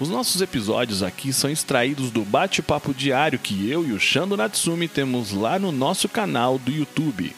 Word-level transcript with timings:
Os 0.00 0.08
nossos 0.08 0.40
episódios 0.40 1.02
aqui 1.02 1.32
são 1.32 1.50
extraídos 1.50 2.12
do 2.12 2.24
bate-papo 2.24 2.94
diário 2.94 3.36
que 3.36 3.68
eu 3.68 3.84
e 3.84 3.90
o 3.90 3.98
Shando 3.98 4.36
Natsumi 4.36 4.86
temos 4.86 5.32
lá 5.32 5.58
no 5.58 5.72
nosso 5.72 6.08
canal 6.08 6.56
do 6.56 6.70
YouTube. 6.70 7.32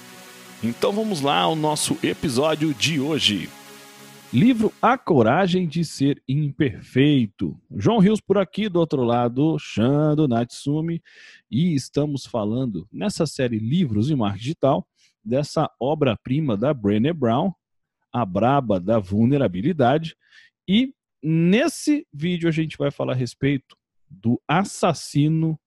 Então 0.62 0.92
vamos 0.92 1.22
lá 1.22 1.38
ao 1.38 1.56
nosso 1.56 1.96
episódio 2.02 2.74
de 2.74 3.00
hoje. 3.00 3.48
Livro 4.30 4.70
A 4.80 4.98
Coragem 4.98 5.66
de 5.66 5.82
Ser 5.86 6.22
Imperfeito. 6.28 7.58
João 7.74 7.98
Rios 7.98 8.20
por 8.20 8.36
aqui, 8.36 8.68
do 8.68 8.78
outro 8.78 9.04
lado, 9.04 9.58
Shando 9.58 10.28
Natsumi, 10.28 11.02
e 11.50 11.74
estamos 11.74 12.26
falando 12.26 12.86
nessa 12.92 13.24
série 13.26 13.58
Livros 13.58 14.10
e 14.10 14.14
Marketing 14.14 14.42
Digital 14.42 14.86
dessa 15.24 15.70
obra-prima 15.80 16.58
da 16.58 16.74
Brené 16.74 17.14
Brown, 17.14 17.54
A 18.12 18.22
Braba 18.26 18.78
da 18.78 18.98
Vulnerabilidade, 18.98 20.14
e 20.68 20.92
Nesse 21.22 22.06
vídeo 22.12 22.48
a 22.48 22.52
gente 22.52 22.76
vai 22.78 22.90
falar 22.90 23.12
a 23.12 23.16
respeito 23.16 23.76
do 24.08 24.40
assassino 24.48 25.58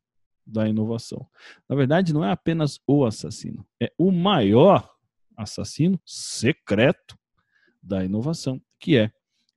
da 0.45 0.67
inovação. 0.67 1.27
Na 1.69 1.75
verdade, 1.75 2.13
não 2.13 2.23
é 2.23 2.31
apenas 2.31 2.79
o 2.85 3.05
assassino, 3.05 3.65
é 3.81 3.91
o 3.97 4.11
maior 4.11 4.89
assassino 5.37 5.99
secreto 6.05 7.17
da 7.81 8.03
inovação, 8.03 8.61
que 8.79 8.97
é 8.97 9.11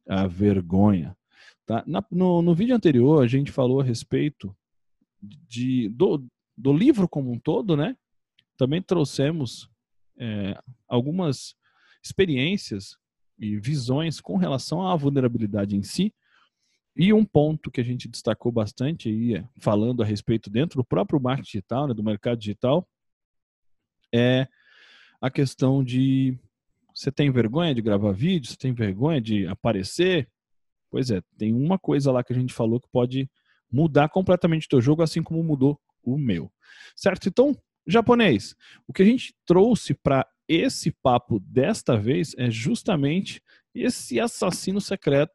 a 0.09 0.27
vergonha. 0.27 1.17
Tá? 1.65 1.83
Na, 1.87 2.05
no, 2.11 2.41
no 2.43 2.55
vídeo 2.55 2.75
anterior, 2.75 3.23
a 3.23 3.27
gente 3.27 3.51
falou 3.51 3.81
a 3.81 3.85
respeito 3.85 4.57
de, 5.21 5.89
do, 5.89 6.25
do 6.57 6.73
livro 6.73 7.09
como 7.09 7.33
um 7.33 7.39
todo, 7.39 7.77
né? 7.77 7.97
Também 8.57 8.81
trouxemos 8.81 9.69
é, 10.19 10.59
algumas 10.89 11.57
experiências 12.03 12.97
e 13.39 13.57
visões 13.59 14.21
com 14.21 14.37
relação 14.37 14.87
à 14.87 14.95
vulnerabilidade 14.97 15.77
em 15.77 15.83
si. 15.83 16.15
E 16.97 17.13
um 17.13 17.25
ponto 17.25 17.71
que 17.71 17.81
a 17.81 17.85
gente 17.85 18.09
destacou 18.09 18.51
bastante 18.51 19.09
aí, 19.09 19.37
é, 19.37 19.49
falando 19.59 20.03
a 20.03 20.07
respeito 20.07 20.49
dentro 20.49 20.79
do 20.79 20.85
próprio 20.85 21.21
marketing 21.21 21.59
digital, 21.59 21.89
né, 21.89 21.95
do 21.95 22.03
mercado 22.03 22.39
digital, 22.39 22.89
é 24.15 24.49
a 25.21 25.31
questão 25.31 25.85
de 25.85 26.39
você 26.95 27.13
tem 27.13 27.31
vergonha 27.31 27.75
de 27.75 27.83
gravar 27.83 28.13
vídeo, 28.13 28.51
você 28.51 28.57
tem 28.57 28.73
vergonha 28.73 29.21
de 29.21 29.47
aparecer? 29.47 30.31
Pois 30.91 31.11
é, 31.11 31.21
tem 31.37 31.53
uma 31.53 31.79
coisa 31.79 32.11
lá 32.11 32.25
que 32.25 32.33
a 32.33 32.37
gente 32.37 32.55
falou 32.55 32.81
que 32.81 32.89
pode 32.91 33.29
mudar 33.71 34.09
completamente 34.09 34.65
o 34.65 34.69
teu 34.71 34.81
jogo, 34.81 35.03
assim 35.03 35.23
como 35.23 35.43
mudou 35.43 35.79
o 36.03 36.17
meu. 36.17 36.51
Certo? 36.95 37.29
Então, 37.29 37.55
japonês, 37.87 38.55
o 38.87 38.93
que 38.95 39.03
a 39.03 39.05
gente 39.05 39.35
trouxe 39.45 39.93
para 39.93 40.27
esse 40.49 40.93
papo 41.03 41.41
desta 41.41 41.97
vez 41.97 42.35
é 42.37 42.51
justamente 42.51 43.43
esse 43.75 44.19
assassino 44.21 44.81
secreto 44.81 45.35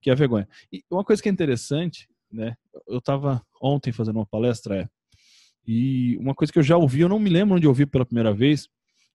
que 0.00 0.10
é 0.10 0.12
a 0.12 0.16
vergonha. 0.16 0.46
E 0.70 0.84
uma 0.90 1.02
coisa 1.02 1.22
que 1.22 1.30
é 1.30 1.32
interessante, 1.32 2.06
né? 2.30 2.54
Eu 2.86 2.98
estava 2.98 3.42
ontem 3.60 3.90
fazendo 3.90 4.16
uma 4.16 4.26
palestra 4.26 4.82
é, 4.82 4.88
e 5.66 6.16
uma 6.18 6.34
coisa 6.34 6.52
que 6.52 6.58
eu 6.58 6.62
já 6.62 6.76
ouvi, 6.76 7.00
eu 7.00 7.08
não 7.08 7.18
me 7.18 7.30
lembro 7.30 7.56
onde 7.56 7.66
eu 7.66 7.70
ouvi 7.70 7.86
pela 7.86 8.04
primeira 8.04 8.32
vez, 8.34 8.68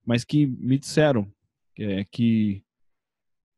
mas 0.04 0.24
que 0.24 0.48
me 0.48 0.80
disseram 0.80 1.32
é, 1.78 2.04
que 2.06 2.64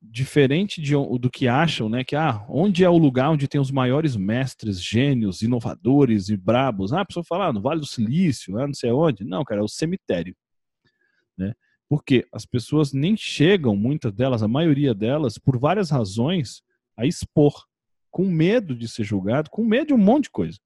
diferente 0.02 0.81
de, 0.81 0.93
do 0.93 1.29
que 1.29 1.47
acham, 1.47 1.87
né? 1.87 2.03
Que 2.03 2.15
ah, 2.15 2.43
onde 2.49 2.83
é 2.83 2.89
o 2.89 2.97
lugar 2.97 3.30
onde 3.30 3.47
tem 3.47 3.61
os 3.61 3.71
maiores 3.71 4.15
mestres, 4.15 4.83
gênios, 4.83 5.41
inovadores 5.41 6.27
e 6.27 6.36
brabos? 6.36 6.91
Ah, 6.91 7.02
a 7.02 7.05
pessoa 7.05 7.23
fala, 7.23 7.47
ah, 7.47 7.53
no 7.53 7.61
Vale 7.61 7.80
do 7.80 7.86
Silício, 7.86 8.58
ah, 8.58 8.65
não 8.65 8.73
sei 8.73 8.91
onde. 8.91 9.23
Não, 9.23 9.43
cara, 9.43 9.61
é 9.61 9.64
o 9.64 9.70
cemitério. 9.70 10.36
Né? 11.37 11.53
Porque 11.91 12.25
as 12.31 12.45
pessoas 12.45 12.93
nem 12.93 13.17
chegam, 13.17 13.75
muitas 13.75 14.13
delas, 14.13 14.41
a 14.41 14.47
maioria 14.47 14.93
delas, 14.93 15.37
por 15.37 15.59
várias 15.59 15.89
razões, 15.89 16.63
a 16.95 17.05
expor, 17.05 17.65
com 18.09 18.23
medo 18.23 18.73
de 18.73 18.87
ser 18.87 19.03
julgado, 19.03 19.49
com 19.49 19.65
medo 19.65 19.87
de 19.87 19.93
um 19.93 19.97
monte 19.97 20.23
de 20.23 20.29
coisa. 20.29 20.57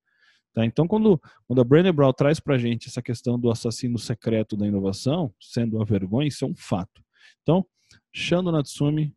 Tá? 0.54 0.64
Então, 0.64 0.88
quando, 0.88 1.20
quando 1.48 1.62
a 1.62 1.64
Brené 1.64 1.92
Brown 1.92 2.14
traz 2.14 2.40
para 2.40 2.54
a 2.54 2.58
gente 2.60 2.90
essa 2.90 3.02
questão 3.02 3.40
do 3.40 3.50
assassino 3.50 3.98
secreto 3.98 4.56
da 4.56 4.68
inovação, 4.68 5.34
sendo 5.42 5.82
a 5.82 5.84
vergonha, 5.84 6.28
isso 6.28 6.46
é 6.46 6.48
um 6.48 6.56
fato. 6.56 7.04
Então, 7.42 7.66
Shando 8.14 8.52
Natsumi 8.52 9.12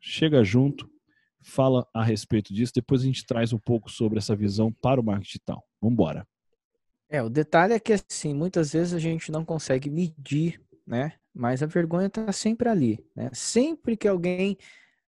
chega 0.00 0.42
junto, 0.42 0.90
fala 1.42 1.86
a 1.92 2.02
respeito 2.02 2.54
disso, 2.54 2.72
depois 2.74 3.02
a 3.02 3.04
gente 3.04 3.26
traz 3.26 3.52
um 3.52 3.58
pouco 3.58 3.90
sobre 3.90 4.16
essa 4.16 4.34
visão 4.34 4.72
para 4.72 4.98
o 4.98 5.04
marketing 5.04 5.26
digital. 5.26 5.62
Vamos 5.78 5.92
embora. 5.92 6.26
É, 7.06 7.22
o 7.22 7.28
detalhe 7.28 7.74
é 7.74 7.78
que 7.78 7.92
assim, 7.92 8.32
muitas 8.32 8.72
vezes 8.72 8.94
a 8.94 8.98
gente 8.98 9.30
não 9.30 9.44
consegue 9.44 9.90
medir, 9.90 10.58
né, 10.86 11.19
mas 11.34 11.62
a 11.62 11.66
vergonha 11.66 12.06
está 12.06 12.32
sempre 12.32 12.68
ali. 12.68 13.04
Né? 13.14 13.30
Sempre 13.32 13.96
que 13.96 14.08
alguém 14.08 14.56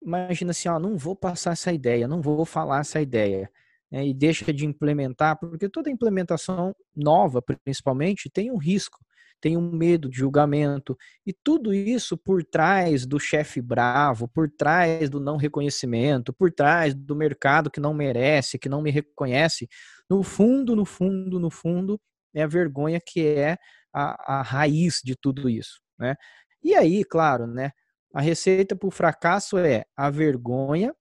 imagina 0.01 0.51
assim, 0.51 0.69
ó, 0.69 0.79
não 0.79 0.97
vou 0.97 1.16
passar 1.16 1.51
essa 1.53 1.72
ideia, 1.72 2.07
não 2.07 2.22
vou 2.22 2.45
falar 2.45 2.81
essa 2.81 3.01
ideia, 3.01 3.50
né? 3.91 4.05
e 4.07 4.13
deixa 4.13 4.53
de 4.53 4.66
implementar, 4.66 5.39
porque 5.39 5.69
toda 5.69 5.89
implementação 5.89 6.75
nova, 6.95 7.41
principalmente, 7.41 8.29
tem 8.29 8.51
um 8.51 8.57
risco, 8.57 9.00
tem 9.39 9.56
um 9.56 9.72
medo 9.72 10.09
de 10.09 10.17
julgamento, 10.17 10.97
e 11.25 11.31
tudo 11.31 11.73
isso 11.73 12.17
por 12.17 12.44
trás 12.44 13.06
do 13.06 13.19
chefe 13.19 13.61
bravo, 13.61 14.27
por 14.27 14.50
trás 14.50 15.09
do 15.09 15.19
não 15.19 15.38
reconhecimento, 15.38 16.33
por 16.33 16.51
trás 16.51 16.95
do 16.95 17.16
mercado 17.16 17.69
que 17.69 17.79
não 17.79 17.94
merece, 17.94 18.57
que 18.57 18.69
não 18.69 18.81
me 18.81 18.89
reconhece, 18.89 19.67
no 20.09 20.23
fundo, 20.23 20.75
no 20.75 20.85
fundo, 20.85 21.39
no 21.39 21.51
fundo, 21.51 22.00
é 22.33 22.44
a 22.44 22.47
vergonha 22.47 23.00
que 23.00 23.25
é 23.25 23.57
a, 23.94 24.39
a 24.39 24.41
raiz 24.41 25.01
de 25.03 25.16
tudo 25.16 25.50
isso. 25.50 25.79
Né? 25.99 26.15
E 26.63 26.75
aí, 26.75 27.03
claro, 27.03 27.47
né, 27.47 27.71
a 28.13 28.21
receita 28.21 28.75
para 28.75 28.87
o 28.87 28.91
fracasso 28.91 29.57
é 29.57 29.85
a 29.95 30.09
vergonha 30.09 30.95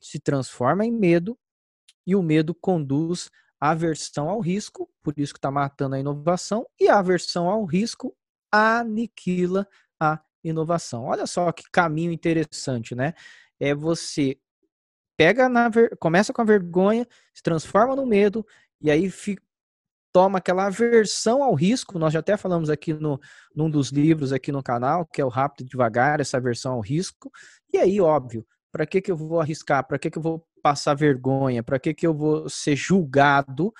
se 0.00 0.18
transforma 0.20 0.84
em 0.86 0.92
medo 0.92 1.38
e 2.06 2.16
o 2.16 2.22
medo 2.22 2.54
conduz 2.54 3.30
à 3.60 3.70
aversão 3.70 4.28
ao 4.28 4.40
risco, 4.40 4.88
por 5.02 5.14
isso 5.18 5.32
que 5.34 5.38
está 5.38 5.50
matando 5.50 5.94
a 5.96 6.00
inovação, 6.00 6.66
e 6.80 6.88
a 6.88 6.98
aversão 6.98 7.48
ao 7.48 7.64
risco 7.64 8.16
aniquila 8.52 9.66
a 10.00 10.20
inovação. 10.44 11.04
Olha 11.04 11.26
só 11.26 11.50
que 11.52 11.64
caminho 11.72 12.12
interessante, 12.12 12.94
né? 12.94 13.14
É 13.60 13.74
você 13.74 14.38
pega 15.16 15.48
na 15.48 15.70
começa 16.00 16.32
com 16.32 16.42
a 16.42 16.44
vergonha, 16.44 17.06
se 17.34 17.42
transforma 17.42 17.96
no 17.96 18.06
medo 18.06 18.46
e 18.80 18.90
aí 18.90 19.10
fica, 19.10 19.42
toma 20.18 20.38
aquela 20.38 20.66
aversão 20.66 21.44
ao 21.44 21.54
risco, 21.54 21.96
nós 21.96 22.12
já 22.12 22.18
até 22.18 22.36
falamos 22.36 22.68
aqui 22.68 22.92
no, 22.92 23.20
num 23.54 23.70
dos 23.70 23.90
livros 23.90 24.32
aqui 24.32 24.50
no 24.50 24.60
canal, 24.60 25.06
que 25.06 25.20
é 25.20 25.24
o 25.24 25.28
Rápido 25.28 25.64
e 25.64 25.70
Devagar, 25.70 26.20
essa 26.20 26.38
aversão 26.38 26.72
ao 26.72 26.80
risco, 26.80 27.30
e 27.72 27.78
aí, 27.78 28.00
óbvio, 28.00 28.44
para 28.72 28.84
que, 28.84 29.00
que 29.00 29.12
eu 29.12 29.16
vou 29.16 29.40
arriscar? 29.40 29.86
Para 29.86 29.96
que, 29.96 30.10
que 30.10 30.18
eu 30.18 30.22
vou 30.22 30.44
passar 30.60 30.94
vergonha? 30.94 31.62
Para 31.62 31.78
que, 31.78 31.94
que 31.94 32.04
eu 32.04 32.12
vou 32.12 32.48
ser 32.48 32.74
julgado? 32.74 33.72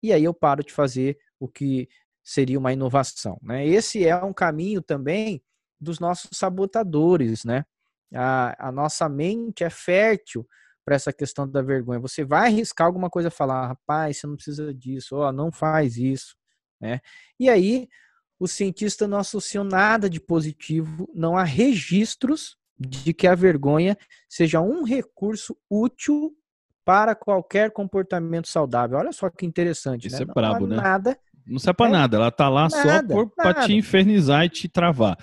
E 0.00 0.12
aí 0.12 0.22
eu 0.22 0.32
paro 0.32 0.62
de 0.62 0.72
fazer 0.72 1.18
o 1.40 1.48
que 1.48 1.88
seria 2.22 2.60
uma 2.60 2.72
inovação. 2.72 3.36
Né? 3.42 3.66
Esse 3.66 4.06
é 4.06 4.14
um 4.22 4.32
caminho 4.32 4.80
também 4.80 5.42
dos 5.80 5.98
nossos 5.98 6.30
sabotadores. 6.32 7.44
Né? 7.44 7.64
A, 8.14 8.68
a 8.68 8.70
nossa 8.70 9.08
mente 9.08 9.64
é 9.64 9.70
fértil 9.70 10.46
para 10.86 10.94
essa 10.94 11.12
questão 11.12 11.50
da 11.50 11.60
vergonha. 11.60 11.98
Você 11.98 12.24
vai 12.24 12.46
arriscar 12.46 12.86
alguma 12.86 13.10
coisa, 13.10 13.28
falar, 13.28 13.66
rapaz, 13.66 14.18
você 14.18 14.26
não 14.28 14.36
precisa 14.36 14.72
disso, 14.72 15.16
ó, 15.16 15.32
não 15.32 15.50
faz 15.50 15.96
isso, 15.96 16.36
né? 16.80 17.00
E 17.40 17.50
aí 17.50 17.88
o 18.38 18.46
cientista 18.46 19.08
não 19.08 19.18
associou 19.18 19.64
nada 19.64 20.08
de 20.08 20.20
positivo, 20.20 21.10
não 21.12 21.36
há 21.36 21.42
registros 21.42 22.56
de 22.78 23.12
que 23.12 23.26
a 23.26 23.34
vergonha 23.34 23.98
seja 24.28 24.60
um 24.60 24.84
recurso 24.84 25.56
útil 25.68 26.32
para 26.84 27.16
qualquer 27.16 27.72
comportamento 27.72 28.46
saudável. 28.46 28.96
Olha 28.96 29.12
só 29.12 29.28
que 29.28 29.44
interessante, 29.44 30.06
Isso 30.06 30.18
né? 30.18 30.22
é 30.30 30.32
brabo, 30.32 30.68
né? 30.68 30.76
Nada 30.76 31.18
não 31.46 31.60
serve 31.60 31.76
para 31.76 31.88
é, 31.88 31.92
nada, 31.92 32.16
ela 32.16 32.30
tá 32.30 32.48
lá 32.48 32.68
nada, 32.68 33.14
só 33.14 33.26
para 33.26 33.66
te 33.66 33.72
infernizar 33.72 34.44
e 34.44 34.48
te 34.48 34.68
travar. 34.68 35.16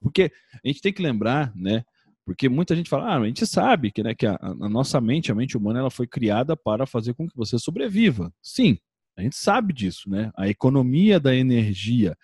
Porque 0.00 0.32
a 0.64 0.66
gente 0.66 0.82
tem 0.82 0.92
que 0.92 1.00
lembrar, 1.00 1.52
né, 1.54 1.84
porque 2.30 2.48
muita 2.48 2.76
gente 2.76 2.88
fala, 2.88 3.08
ah, 3.08 3.18
a 3.18 3.26
gente 3.26 3.44
sabe 3.44 3.90
que, 3.90 4.04
né, 4.04 4.14
que 4.14 4.24
a, 4.24 4.38
a, 4.40 4.68
nossa 4.68 5.00
mente, 5.00 5.32
a 5.32 5.34
mente 5.34 5.56
humana, 5.56 5.80
ela 5.80 5.90
foi 5.90 6.06
criada 6.06 6.56
para 6.56 6.86
fazer 6.86 7.12
com 7.12 7.28
que 7.28 7.36
você 7.36 7.58
sobreviva. 7.58 8.32
Sim, 8.40 8.78
a 9.16 9.22
gente 9.22 9.34
sabe 9.34 9.72
disso, 9.72 10.08
né? 10.08 10.30
A 10.36 10.48
economia 10.48 11.18
da 11.18 11.34
energia, 11.34 12.16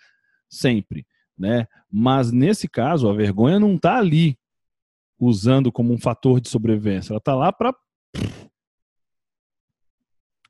sempre, 0.49 1.05
né? 1.37 1.67
Mas 1.91 2.31
nesse 2.31 2.69
caso, 2.69 3.09
a 3.09 3.13
vergonha 3.13 3.59
não 3.59 3.75
está 3.75 3.97
ali 3.97 4.39
usando 5.19 5.73
como 5.73 5.93
um 5.93 5.97
fator 5.97 6.39
de 6.39 6.47
sobrevivência. 6.47 7.11
Ela 7.11 7.17
está 7.17 7.35
lá 7.35 7.51
para 7.51 7.75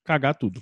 cagar 0.04 0.36
tudo. 0.38 0.62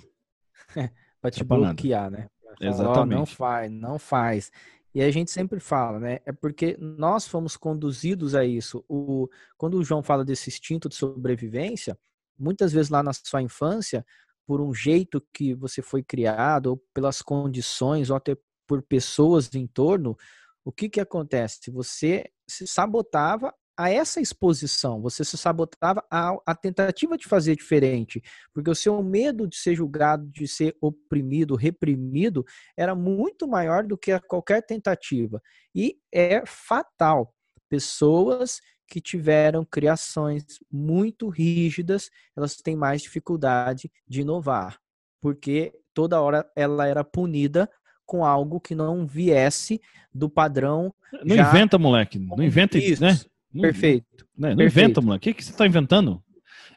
para 1.20 1.30
te 1.30 1.44
bloquear, 1.44 2.10
né? 2.10 2.30
Exatamente. 2.58 3.14
Oh, 3.14 3.18
não 3.18 3.26
faz, 3.26 3.70
não 3.70 3.98
faz. 3.98 4.50
E 4.96 5.02
a 5.02 5.10
gente 5.10 5.30
sempre 5.30 5.60
fala, 5.60 6.00
né? 6.00 6.20
É 6.24 6.32
porque 6.32 6.74
nós 6.80 7.28
fomos 7.28 7.54
conduzidos 7.54 8.34
a 8.34 8.46
isso. 8.46 8.82
O, 8.88 9.28
quando 9.58 9.74
o 9.74 9.84
João 9.84 10.02
fala 10.02 10.24
desse 10.24 10.48
instinto 10.48 10.88
de 10.88 10.94
sobrevivência, 10.94 11.98
muitas 12.38 12.72
vezes 12.72 12.88
lá 12.88 13.02
na 13.02 13.12
sua 13.12 13.42
infância, 13.42 14.06
por 14.46 14.58
um 14.58 14.72
jeito 14.72 15.22
que 15.34 15.52
você 15.52 15.82
foi 15.82 16.02
criado, 16.02 16.68
ou 16.68 16.76
pelas 16.94 17.20
condições, 17.20 18.08
ou 18.08 18.16
até 18.16 18.38
por 18.66 18.80
pessoas 18.80 19.54
em 19.54 19.66
torno, 19.66 20.16
o 20.64 20.72
que 20.72 20.88
que 20.88 20.98
acontece? 20.98 21.70
Você 21.70 22.24
se 22.48 22.66
sabotava 22.66 23.52
a 23.76 23.90
essa 23.90 24.20
exposição, 24.20 25.02
você 25.02 25.24
se 25.24 25.36
sabotava 25.36 26.02
a, 26.10 26.34
a, 26.46 26.54
tentativa 26.54 27.16
de 27.16 27.26
fazer 27.26 27.54
diferente, 27.56 28.22
porque 28.54 28.70
o 28.70 28.74
seu 28.74 29.02
medo 29.02 29.46
de 29.46 29.56
ser 29.56 29.74
julgado, 29.74 30.26
de 30.28 30.48
ser 30.48 30.74
oprimido, 30.80 31.54
reprimido, 31.54 32.44
era 32.76 32.94
muito 32.94 33.46
maior 33.46 33.84
do 33.84 33.98
que 33.98 34.18
qualquer 34.20 34.62
tentativa. 34.62 35.42
E 35.74 35.98
é 36.10 36.42
fatal. 36.46 37.34
Pessoas 37.68 38.60
que 38.88 39.00
tiveram 39.00 39.64
criações 39.64 40.44
muito 40.70 41.28
rígidas, 41.28 42.08
elas 42.36 42.56
têm 42.56 42.76
mais 42.76 43.02
dificuldade 43.02 43.90
de 44.08 44.22
inovar, 44.22 44.78
porque 45.20 45.72
toda 45.92 46.20
hora 46.20 46.48
ela 46.56 46.86
era 46.86 47.04
punida 47.04 47.68
com 48.06 48.24
algo 48.24 48.60
que 48.60 48.74
não 48.74 49.04
viesse 49.06 49.80
do 50.14 50.30
padrão. 50.30 50.94
Não 51.24 51.36
já... 51.36 51.50
inventa, 51.50 51.76
moleque. 51.76 52.18
Não 52.18 52.42
inventa 52.42 52.78
isso, 52.78 53.02
né? 53.02 53.18
Perfeito. 53.62 54.26
Né? 54.36 54.50
Não 54.50 54.56
Perfeito. 54.56 54.84
inventa, 54.84 55.00
moleque. 55.00 55.30
O 55.30 55.32
que, 55.32 55.38
que 55.38 55.44
você 55.44 55.50
está 55.50 55.66
inventando? 55.66 56.22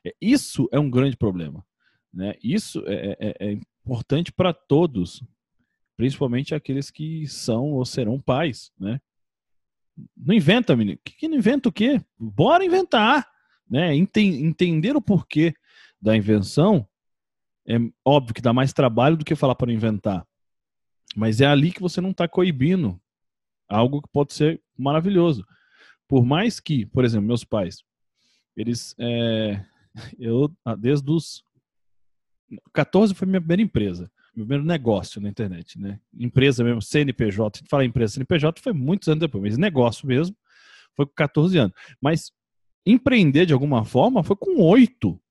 É, 0.05 0.13
isso 0.21 0.67
é 0.71 0.79
um 0.79 0.89
grande 0.89 1.17
problema. 1.17 1.65
Né? 2.13 2.33
Isso 2.43 2.83
é, 2.85 3.17
é, 3.19 3.35
é 3.39 3.59
importante 3.85 4.31
para 4.31 4.53
todos, 4.53 5.23
principalmente 5.97 6.55
aqueles 6.55 6.89
que 6.89 7.27
são 7.27 7.73
ou 7.73 7.85
serão 7.85 8.19
pais, 8.19 8.71
né? 8.79 8.99
Não 10.15 10.33
inventa, 10.33 10.75
menino. 10.75 10.97
Que, 11.03 11.13
que 11.13 11.27
não 11.27 11.37
inventa 11.37 11.67
o 11.67 11.73
quê? 11.73 12.01
Bora 12.17 12.63
inventar, 12.63 13.27
né? 13.69 13.93
entender 13.95 14.95
o 14.95 15.01
porquê 15.01 15.53
da 16.01 16.15
invenção 16.15 16.87
é 17.67 17.77
óbvio 18.03 18.33
que 18.33 18.41
dá 18.41 18.51
mais 18.51 18.73
trabalho 18.73 19.15
do 19.15 19.23
que 19.23 19.35
falar 19.35 19.55
para 19.55 19.71
inventar. 19.71 20.25
Mas 21.15 21.39
é 21.41 21.45
ali 21.45 21.71
que 21.71 21.81
você 21.81 22.01
não 22.01 22.09
está 22.11 22.27
coibindo 22.27 22.99
algo 23.67 24.01
que 24.01 24.09
pode 24.11 24.33
ser 24.33 24.61
maravilhoso. 24.75 25.45
Por 26.09 26.25
mais 26.25 26.59
que, 26.59 26.87
por 26.87 27.05
exemplo, 27.05 27.27
meus 27.27 27.43
pais, 27.43 27.83
eles, 28.57 28.95
é, 28.99 29.63
eu, 30.19 30.51
ah, 30.65 30.75
desde 30.75 31.09
os 31.09 31.43
14 32.73 33.13
foi 33.13 33.27
minha 33.27 33.39
primeira 33.39 33.61
empresa, 33.61 34.11
meu 34.35 34.43
primeiro 34.43 34.65
negócio 34.65 35.21
na 35.21 35.29
internet, 35.29 35.79
né? 35.79 35.99
Empresa 36.11 36.63
mesmo, 36.63 36.81
CNPJ, 36.81 37.61
fala 37.69 37.85
empresa, 37.85 38.13
CNPJ 38.15 38.59
foi 38.59 38.73
muitos 38.73 39.07
anos 39.07 39.19
depois, 39.19 39.43
mas 39.43 39.57
negócio 39.57 40.07
mesmo 40.07 40.35
foi 40.95 41.05
com 41.05 41.13
14 41.13 41.57
anos. 41.59 41.75
Mas 42.01 42.31
empreender 42.83 43.45
de 43.45 43.53
alguma 43.53 43.85
forma 43.85 44.23
foi 44.23 44.35
com 44.35 44.59
oito. 44.63 45.21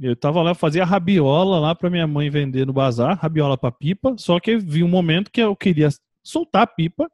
Eu 0.00 0.16
tava 0.16 0.40
lá, 0.40 0.54
fazia 0.54 0.84
rabiola 0.84 1.58
lá 1.58 1.74
para 1.74 1.90
minha 1.90 2.06
mãe 2.06 2.30
vender 2.30 2.66
no 2.66 2.72
bazar, 2.72 3.18
rabiola 3.18 3.58
para 3.58 3.70
pipa, 3.70 4.14
só 4.16 4.40
que 4.40 4.56
vi 4.56 4.82
um 4.82 4.88
momento 4.88 5.30
que 5.30 5.42
eu 5.42 5.54
queria 5.54 5.88
soltar 6.22 6.62
a 6.62 6.66
pipa, 6.66 7.10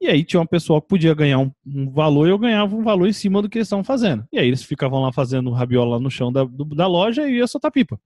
e 0.00 0.06
aí 0.06 0.24
tinha 0.24 0.38
uma 0.40 0.46
pessoa 0.46 0.80
que 0.80 0.86
podia 0.86 1.12
ganhar 1.12 1.38
um, 1.38 1.50
um 1.66 1.90
valor 1.90 2.28
e 2.28 2.30
eu 2.30 2.38
ganhava 2.38 2.74
um 2.76 2.82
valor 2.82 3.08
em 3.08 3.12
cima 3.12 3.42
do 3.42 3.48
que 3.48 3.58
eles 3.58 3.66
estavam 3.66 3.84
fazendo. 3.84 4.26
E 4.32 4.38
aí 4.38 4.46
eles 4.46 4.62
ficavam 4.62 5.00
lá 5.00 5.12
fazendo 5.12 5.50
rabiola 5.50 5.98
no 5.98 6.10
chão 6.10 6.32
da, 6.32 6.44
do, 6.44 6.64
da 6.64 6.86
loja 6.86 7.22
e 7.28 7.32
eu 7.32 7.38
ia 7.38 7.46
soltar 7.46 7.72
pipa. 7.72 8.00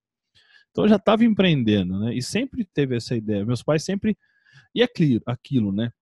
Então 0.70 0.84
eu 0.84 0.88
já 0.88 0.96
estava 0.96 1.22
empreendendo, 1.24 1.98
né? 1.98 2.14
E 2.14 2.22
sempre 2.22 2.64
teve 2.64 2.96
essa 2.96 3.14
ideia. 3.14 3.44
Meus 3.44 3.62
pais 3.62 3.84
sempre. 3.84 4.16
E 4.74 4.82
aquilo, 4.82 5.20
aquilo, 5.26 5.70
né? 5.70 5.92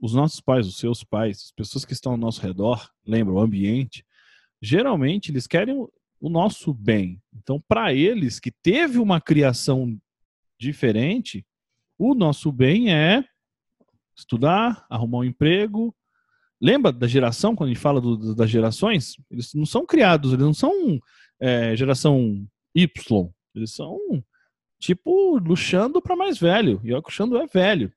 Os 0.00 0.14
nossos 0.14 0.40
pais, 0.40 0.68
os 0.68 0.78
seus 0.78 1.02
pais, 1.02 1.46
as 1.46 1.50
pessoas 1.50 1.84
que 1.84 1.92
estão 1.92 2.12
ao 2.12 2.18
nosso 2.18 2.40
redor, 2.40 2.88
lembra, 3.04 3.34
o 3.34 3.40
ambiente, 3.40 4.04
geralmente 4.60 5.32
eles 5.32 5.48
querem 5.48 5.74
o 6.20 6.28
nosso 6.28 6.72
bem. 6.72 7.20
Então, 7.34 7.60
para 7.66 7.92
eles 7.92 8.38
que 8.38 8.52
teve 8.52 9.00
uma 9.00 9.20
criação 9.20 10.00
diferente, 10.58 11.44
o 11.98 12.14
nosso 12.14 12.52
bem 12.52 12.94
é 12.94 13.24
estudar, 14.16 14.84
arrumar 14.88 15.18
um 15.18 15.24
emprego. 15.24 15.94
Lembra 16.60 16.92
da 16.92 17.06
geração, 17.06 17.56
quando 17.56 17.70
a 17.70 17.72
gente 17.72 17.82
fala 17.82 18.00
do, 18.00 18.34
das 18.34 18.48
gerações? 18.48 19.16
Eles 19.30 19.52
não 19.54 19.66
são 19.66 19.84
criados, 19.84 20.32
eles 20.32 20.44
não 20.44 20.54
são 20.54 20.98
é, 21.40 21.74
geração 21.74 22.46
Y. 22.74 23.30
Eles 23.54 23.72
são, 23.72 23.98
tipo, 24.78 25.38
luxando 25.38 26.00
para 26.00 26.16
mais 26.16 26.38
velho. 26.38 26.80
E 26.84 26.94
o 26.94 27.02
Xando 27.10 27.36
é 27.36 27.46
velho. 27.46 27.92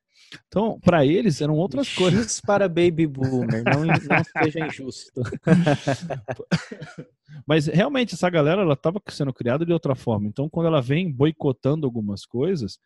Então, 0.48 0.80
para 0.80 1.06
eles 1.06 1.40
eram 1.40 1.54
outras 1.54 1.86
X 1.86 1.96
coisas. 1.96 2.40
para 2.42 2.68
baby 2.68 3.06
boomer, 3.06 3.62
não, 3.64 3.84
não 3.84 4.42
seja 4.42 4.66
injusto. 4.66 5.22
Mas 7.46 7.66
realmente 7.66 8.14
essa 8.14 8.28
galera 8.28 8.62
ela 8.62 8.74
estava 8.74 9.00
sendo 9.08 9.32
criada 9.32 9.64
de 9.64 9.72
outra 9.72 9.94
forma. 9.94 10.26
Então, 10.26 10.48
quando 10.48 10.66
ela 10.66 10.82
vem 10.82 11.10
boicotando 11.10 11.86
algumas 11.86 12.26
coisas, 12.26 12.78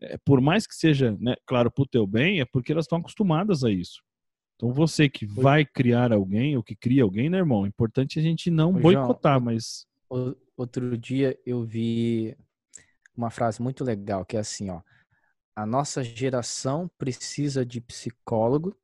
é, 0.00 0.16
por 0.24 0.40
mais 0.40 0.66
que 0.66 0.74
seja, 0.74 1.16
né, 1.20 1.34
claro, 1.46 1.70
para 1.70 1.82
o 1.82 1.86
teu 1.86 2.06
bem, 2.06 2.40
é 2.40 2.44
porque 2.44 2.72
elas 2.72 2.84
estão 2.84 2.98
acostumadas 2.98 3.64
a 3.64 3.70
isso. 3.70 4.02
Então, 4.56 4.72
você 4.72 5.08
que 5.08 5.24
vai 5.24 5.64
criar 5.64 6.12
alguém 6.12 6.56
ou 6.56 6.62
que 6.62 6.74
cria 6.74 7.04
alguém, 7.04 7.30
né, 7.30 7.38
irmão? 7.38 7.64
É 7.64 7.68
importante 7.68 8.18
a 8.18 8.22
gente 8.22 8.50
não 8.50 8.70
Ô, 8.70 8.80
boicotar, 8.80 9.34
João, 9.34 9.44
mas. 9.44 9.86
Outro 10.56 10.98
dia 10.98 11.38
eu 11.46 11.64
vi 11.64 12.36
uma 13.16 13.30
frase 13.30 13.62
muito 13.62 13.84
legal 13.84 14.24
que 14.24 14.36
é 14.36 14.40
assim, 14.40 14.70
ó 14.70 14.80
a 15.58 15.66
nossa 15.66 16.04
geração 16.04 16.88
precisa 16.96 17.66
de 17.66 17.80
psicólogo, 17.80 18.76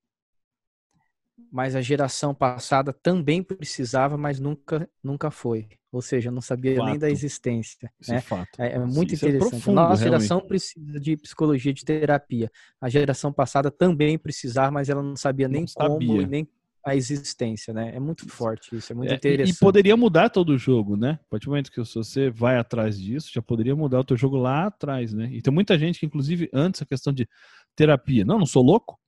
mas 1.51 1.75
a 1.75 1.81
geração 1.81 2.35
passada 2.35 2.93
também 2.93 3.43
precisava, 3.43 4.17
mas 4.17 4.39
nunca, 4.39 4.89
nunca 5.03 5.31
foi. 5.31 5.69
Ou 5.91 6.03
seja, 6.03 6.31
não 6.31 6.41
sabia 6.41 6.77
fato. 6.77 6.87
nem 6.87 6.99
da 6.99 7.09
existência. 7.09 7.91
Né? 8.09 8.23
É, 8.59 8.75
é, 8.75 8.79
muito 8.79 9.15
Isso 9.15 9.25
é 9.25 9.29
interessante. 9.29 9.47
É 9.49 9.51
profundo, 9.51 9.75
Nossa 9.77 10.03
realmente. 10.03 10.23
geração 10.23 10.41
precisa 10.41 11.01
de 11.01 11.17
psicologia, 11.17 11.73
de 11.73 11.85
terapia. 11.85 12.51
A 12.81 12.89
geração 12.89 13.33
passada 13.33 13.71
também 13.71 14.19
precisava, 14.19 14.71
mas 14.71 14.89
ela 14.89 15.03
não 15.03 15.17
sabia 15.17 15.49
nem 15.49 15.63
não 15.63 15.69
como 15.73 16.03
sabia. 16.03 16.23
e 16.23 16.27
nem 16.27 16.49
a 16.85 16.95
existência, 16.95 17.73
né? 17.73 17.93
É 17.95 18.01
muito 18.01 18.29
forte 18.29 18.77
isso, 18.77 18.93
é 18.93 18.95
muito 18.95 19.11
é, 19.11 19.15
interessante. 19.15 19.57
E 19.57 19.59
poderia 19.59 19.97
mudar 19.97 20.29
todo 20.29 20.51
o 20.51 20.59
jogo, 20.59 20.97
né? 20.97 21.19
A 21.23 21.31
partir 21.31 21.47
do 21.47 21.51
momento 21.51 21.73
que 21.73 21.83
você 21.83 22.29
vai 22.29 22.59
atrás 22.59 23.01
disso, 23.01 23.31
já 23.33 23.41
poderia 23.41 23.75
mudar 23.75 24.01
o 24.01 24.05
teu 24.05 24.17
jogo 24.17 24.37
lá 24.37 24.67
atrás, 24.67 25.15
né? 25.15 25.31
E 25.33 25.41
tem 25.41 25.53
muita 25.53 25.79
gente 25.79 25.99
que, 25.99 26.07
inclusive, 26.07 26.51
antes 26.53 26.83
a 26.83 26.87
questão 26.87 27.13
de 27.13 27.27
terapia, 27.75 28.25
não, 28.25 28.39
não 28.39 28.47
sou 28.47 28.63
louco. 28.63 28.99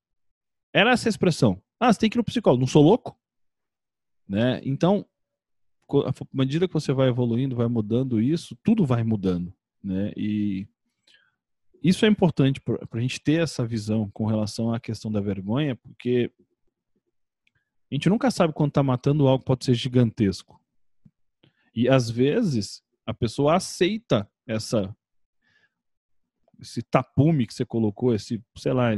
Era 0.73 0.93
essa 0.93 1.09
expressão. 1.09 1.61
Ah, 1.79 1.93
você 1.93 2.01
tem 2.01 2.11
que 2.11 2.17
ir 2.17 2.19
no 2.19 2.25
psicólogo, 2.25 2.61
não 2.61 2.67
sou 2.67 2.83
louco? 2.83 3.19
Né? 4.29 4.61
Então, 4.65 5.07
à 5.89 6.13
medida 6.33 6.67
que 6.67 6.75
você 6.75 6.93
vai 6.93 7.09
evoluindo, 7.09 7.55
vai 7.55 7.69
mudando 7.69 8.21
isso, 8.21 8.57
tudo 8.63 8.85
vai 8.85 9.05
mudando, 9.05 9.55
né? 9.83 10.13
E 10.17 10.67
isso 11.83 12.05
é 12.05 12.09
importante 12.09 12.61
para 12.61 12.79
a 12.93 13.01
gente 13.01 13.21
ter 13.21 13.41
essa 13.41 13.65
visão 13.65 14.11
com 14.11 14.27
relação 14.27 14.73
à 14.73 14.81
questão 14.81 15.13
da 15.13 15.21
vergonha, 15.21 15.77
porque 15.77 16.33
a 17.91 17.95
gente 17.95 18.09
nunca 18.09 18.31
sabe 18.31 18.53
quando 18.53 18.71
está 18.71 18.83
matando 18.83 19.29
algo 19.29 19.45
pode 19.45 19.65
ser 19.65 19.75
gigantesco. 19.75 20.61
E 21.75 21.89
às 21.89 22.11
vezes 22.11 22.83
a 23.07 23.15
pessoa 23.15 23.55
aceita 23.55 24.29
essa 24.47 24.95
esse 26.59 26.83
tapume 26.83 27.47
que 27.47 27.53
você 27.53 27.67
colocou, 27.67 28.15
esse, 28.15 28.43
sei 28.57 28.73
lá, 28.73 28.91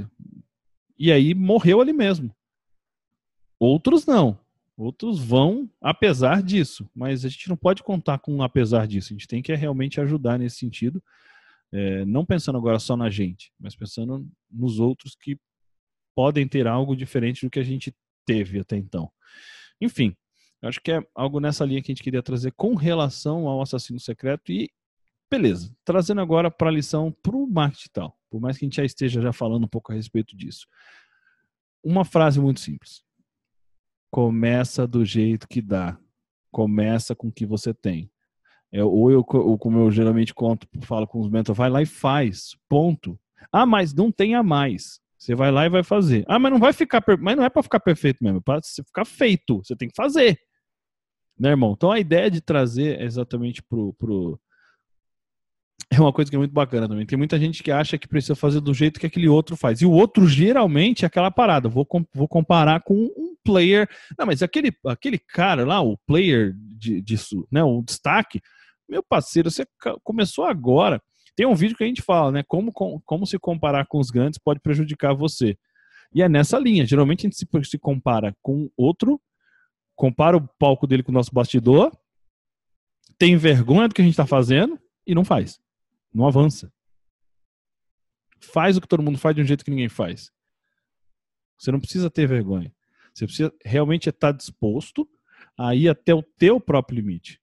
e 0.97 1.11
aí 1.11 1.35
morreu 1.35 1.81
ali 1.81 1.93
mesmo. 1.93 2.33
Outros 3.59 4.07
não. 4.07 4.39
Outros 4.77 5.19
vão 5.19 5.69
apesar 5.81 6.41
disso, 6.41 6.89
mas 6.95 7.25
a 7.25 7.29
gente 7.29 7.49
não 7.49 7.57
pode 7.57 7.83
contar 7.83 8.19
com 8.19 8.33
um 8.33 8.43
apesar 8.43 8.87
disso. 8.87 9.13
A 9.13 9.15
gente 9.15 9.27
tem 9.27 9.43
que 9.43 9.53
realmente 9.53 10.01
ajudar 10.01 10.39
nesse 10.39 10.57
sentido, 10.59 11.03
é, 11.73 12.05
não 12.05 12.25
pensando 12.25 12.57
agora 12.57 12.79
só 12.79 12.97
na 12.97 13.11
gente, 13.11 13.53
mas 13.59 13.75
pensando 13.75 14.25
nos 14.49 14.79
outros 14.79 15.17
que 15.17 15.37
podem 16.15 16.47
ter 16.47 16.69
algo 16.69 16.95
diferente 16.95 17.45
do 17.45 17.51
que 17.51 17.59
a 17.59 17.65
gente 17.65 17.93
teve 18.25 18.61
até 18.61 18.77
então. 18.77 19.11
Enfim, 19.81 20.17
acho 20.63 20.81
que 20.81 20.93
é 20.93 21.03
algo 21.13 21.41
nessa 21.41 21.65
linha 21.65 21.83
que 21.83 21.91
a 21.91 21.95
gente 21.95 22.03
queria 22.03 22.23
trazer 22.23 22.53
com 22.53 22.77
relação 22.77 23.49
ao 23.49 23.61
assassino 23.61 23.99
secreto 23.99 24.53
e 24.53 24.71
beleza, 25.29 25.75
trazendo 25.85 26.21
agora 26.21 26.53
para 26.53 26.69
a 26.69 26.73
lição 26.73 27.13
para 27.21 27.37
o 27.37 27.49
marketing 27.49 27.91
tal, 27.93 28.17
por 28.31 28.41
mais 28.41 28.57
que 28.57 28.65
a 28.65 28.67
gente 28.67 28.77
já 28.77 28.85
esteja 28.85 29.21
já 29.21 29.33
falando 29.33 29.65
um 29.65 29.69
pouco 29.69 29.91
a 29.91 29.95
respeito 29.95 30.37
disso. 30.37 30.69
Uma 31.83 32.05
frase 32.05 32.41
muito 32.41 32.61
simples. 32.61 33.03
Começa 34.11 34.87
do 34.87 35.05
jeito 35.05 35.49
que 35.49 35.61
dá. 35.61 35.99
Começa 36.51 37.15
com 37.15 37.29
o 37.29 37.33
que 37.33 37.47
você 37.47 37.75
tem. 37.75 38.11
É, 38.71 38.85
ou 38.85 39.11
eu, 39.11 39.25
ou 39.29 39.59
como 39.59 39.79
eu 39.79 39.91
geralmente 39.91 40.35
conto, 40.35 40.67
falo 40.83 41.07
com 41.07 41.21
os 41.21 41.31
mentores, 41.31 41.57
vai 41.57 41.71
lá 41.71 41.83
e 41.83 41.87
faz. 41.87 42.57
Ponto. 42.69 43.19
Ah, 43.53 43.67
mas 43.67 43.95
não 43.95 44.13
tem 44.13 44.35
a 44.35 44.43
mais. 44.43 45.01
Você 45.17 45.35
vai 45.35 45.51
lá 45.51 45.67
e 45.67 45.69
vai 45.69 45.83
fazer. 45.83 46.25
Ah, 46.29 46.39
mas 46.39 46.53
não 46.53 46.59
vai 46.59 46.73
ficar, 46.73 47.03
mas 47.19 47.37
não 47.37 47.45
é 47.45 47.51
para 47.51 47.63
ficar 47.63 47.81
perfeito 47.81 48.23
mesmo, 48.23 48.39
é 48.39 48.41
para 48.41 48.61
ficar 48.63 49.05
feito. 49.05 49.59
Você 49.65 49.75
tem 49.75 49.89
que 49.89 49.97
fazer. 49.97 50.39
Né, 51.39 51.51
irmão? 51.51 51.73
Então 51.77 51.91
a 51.91 52.01
ideia 52.01 52.31
de 52.31 52.41
trazer 52.41 53.01
exatamente 53.01 53.63
pro, 53.63 53.93
pro 53.95 54.41
é 55.91 56.01
uma 56.01 56.13
coisa 56.13 56.31
que 56.31 56.37
é 56.37 56.39
muito 56.39 56.53
bacana 56.53 56.87
também. 56.89 57.07
Tem 57.07 57.17
muita 57.17 57.39
gente 57.39 57.63
que 57.63 57.71
acha 57.71 57.97
que 57.97 58.07
precisa 58.07 58.35
fazer 58.35 58.61
do 58.61 58.75
jeito 58.75 59.01
que 59.01 59.07
aquele 59.07 59.29
outro 59.29 59.57
faz. 59.57 59.81
E 59.81 59.87
o 59.87 59.91
outro, 59.91 60.27
geralmente, 60.27 61.05
é 61.05 61.07
aquela 61.07 61.31
parada. 61.31 61.69
Vou, 61.69 61.87
vou 62.13 62.29
comparar 62.29 62.83
com 62.83 63.09
player. 63.49 63.89
Não, 64.19 64.27
mas 64.27 64.43
aquele, 64.43 64.71
aquele 64.87 65.19
cara 65.19 65.65
lá, 65.65 65.81
o 65.81 65.97
player 66.07 66.55
de, 66.55 67.01
disso, 67.01 67.49
né? 67.51 67.65
O 67.65 67.83
destaque. 67.83 68.43
Meu 68.87 69.03
parceiro, 69.03 69.51
você 69.51 69.67
começou 70.05 70.45
agora. 70.45 71.03
Tem 71.35 71.47
um 71.47 71.55
vídeo 71.55 71.77
que 71.77 71.85
a 71.85 71.87
gente 71.87 72.03
fala, 72.03 72.31
né? 72.31 72.43
Como, 72.47 72.73
como 72.73 73.27
se 73.27 73.39
comparar 73.39 73.87
com 73.87 73.99
os 73.99 74.11
grandes 74.11 74.39
pode 74.39 74.61
prejudicar 74.61 75.15
você. 75.15 75.57
E 76.15 76.23
é 76.23 76.29
nessa 76.29 76.59
linha. 76.59 76.85
Geralmente 76.85 77.27
a 77.27 77.31
gente 77.31 77.37
se, 77.37 77.47
se 77.65 77.79
compara 77.79 78.37
com 78.43 78.71
outro, 78.77 79.21
compara 79.97 80.37
o 80.37 80.47
palco 80.59 80.87
dele 80.87 81.03
com 81.03 81.11
o 81.11 81.15
nosso 81.15 81.33
bastidor, 81.33 81.97
tem 83.19 83.37
vergonha 83.37 83.89
do 83.89 83.95
que 83.95 84.03
a 84.03 84.05
gente 84.05 84.13
está 84.13 84.27
fazendo 84.27 84.79
e 85.07 85.15
não 85.15 85.25
faz. 85.25 85.59
Não 86.13 86.27
avança. 86.27 86.73
Faz 88.41 88.77
o 88.77 88.81
que 88.81 88.89
todo 88.89 89.03
mundo 89.03 89.19
faz 89.19 89.35
de 89.35 89.43
um 89.43 89.45
jeito 89.45 89.65
que 89.65 89.71
ninguém 89.71 89.89
faz. 89.89 90.31
Você 91.59 91.73
não 91.73 91.81
precisa 91.81 92.09
ter 92.09 92.27
vergonha. 92.27 92.73
Você 93.19 93.27
precisa 93.27 93.53
realmente 93.65 94.09
estar 94.09 94.31
disposto 94.31 95.09
a 95.57 95.75
ir 95.75 95.89
até 95.89 96.15
o 96.15 96.23
teu 96.23 96.61
próprio 96.61 96.97
limite. 96.97 97.41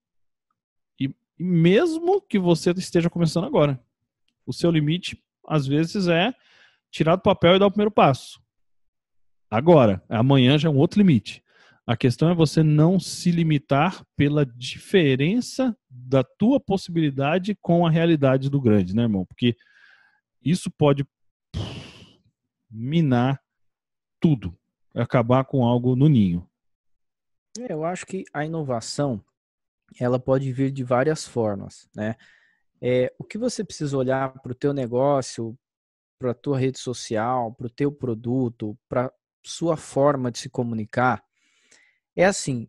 E, 0.98 1.14
mesmo 1.38 2.22
que 2.22 2.40
você 2.40 2.72
esteja 2.72 3.10
começando 3.10 3.44
agora. 3.44 3.78
O 4.46 4.54
seu 4.54 4.72
limite, 4.72 5.22
às 5.46 5.68
vezes, 5.68 6.08
é 6.08 6.34
tirar 6.90 7.18
do 7.18 7.22
papel 7.22 7.56
e 7.56 7.60
dar 7.60 7.68
o 7.68 7.72
primeiro 7.72 7.92
passo. 7.92 8.42
Agora, 9.52 10.02
amanhã 10.08 10.58
já 10.58 10.70
é 10.70 10.72
um 10.72 10.78
outro 10.78 11.00
limite. 11.00 11.44
A 11.86 11.98
questão 11.98 12.30
é 12.30 12.34
você 12.34 12.64
não 12.64 12.98
se 12.98 13.30
limitar 13.30 14.02
pela 14.16 14.46
diferença 14.46 15.78
da 15.90 16.24
tua 16.24 16.60
possibilidade 16.60 17.54
com 17.62 17.86
a 17.86 17.90
realidade 17.90 18.50
do 18.50 18.62
grande, 18.62 18.96
né, 18.96 19.04
irmão? 19.04 19.26
Porque 19.26 19.58
isso 20.42 20.72
pode 20.72 21.06
minar 22.72 23.42
tudo, 24.20 24.58
acabar 24.96 25.44
com 25.46 25.66
algo 25.66 25.96
no 25.96 26.08
ninho. 26.08 26.48
É, 27.60 27.72
eu 27.72 27.84
acho 27.84 28.06
que 28.06 28.24
a 28.34 28.46
inovação 28.46 29.24
ela 30.00 30.20
pode 30.20 30.52
vir 30.52 30.72
de 30.72 30.84
várias 30.84 31.26
formas, 31.26 31.88
né? 31.96 32.16
É, 32.82 33.14
o 33.18 33.24
que 33.24 33.38
você 33.38 33.64
precisa 33.64 33.98
olhar 33.98 34.34
para 34.42 34.52
o 34.52 34.56
teu 34.56 34.74
negócio, 34.74 35.58
para 36.20 36.32
a 36.32 36.36
tua 36.36 36.60
rede 36.60 36.80
social, 36.80 37.54
para 37.54 37.68
o 37.68 37.70
teu 37.70 37.92
produto, 37.92 38.78
para 38.90 39.12
sua 39.44 39.78
forma 39.78 40.32
de 40.32 40.40
se 40.40 40.50
comunicar, 40.50 41.24
é 42.16 42.26
assim, 42.26 42.68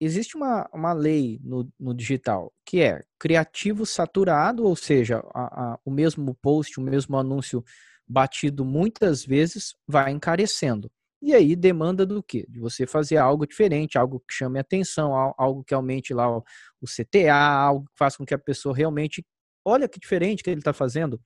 existe 0.00 0.36
uma, 0.36 0.68
uma 0.72 0.92
lei 0.92 1.40
no, 1.42 1.70
no 1.78 1.94
digital 1.94 2.52
que 2.64 2.80
é 2.80 3.02
criativo 3.18 3.84
saturado, 3.84 4.64
ou 4.64 4.76
seja, 4.76 5.22
a, 5.34 5.72
a, 5.72 5.78
o 5.84 5.90
mesmo 5.90 6.34
post, 6.34 6.78
o 6.78 6.82
mesmo 6.82 7.16
anúncio 7.16 7.64
batido 8.06 8.64
muitas 8.64 9.24
vezes 9.24 9.74
vai 9.86 10.10
encarecendo. 10.10 10.90
E 11.20 11.34
aí 11.34 11.56
demanda 11.56 12.06
do 12.06 12.22
quê? 12.22 12.46
De 12.48 12.60
você 12.60 12.86
fazer 12.86 13.16
algo 13.16 13.46
diferente, 13.46 13.98
algo 13.98 14.20
que 14.20 14.32
chame 14.32 14.58
atenção, 14.58 15.12
algo 15.36 15.64
que 15.64 15.74
aumente 15.74 16.14
lá 16.14 16.28
o, 16.38 16.44
CTA, 16.86 17.34
algo 17.34 17.86
que 17.86 17.98
faça 17.98 18.18
com 18.18 18.24
que 18.24 18.34
a 18.34 18.38
pessoa 18.38 18.74
realmente 18.74 19.24
olha 19.64 19.88
que 19.88 19.98
diferente 19.98 20.42
que 20.42 20.50
ele 20.50 20.60
está 20.60 20.72
fazendo. 20.72 21.20